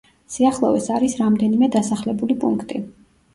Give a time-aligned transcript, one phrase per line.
[0.35, 2.83] სიახლოვეს არის რამდენიმე დასახლებული პუნქტი.